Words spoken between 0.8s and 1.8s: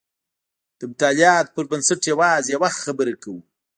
مطالعاتو پر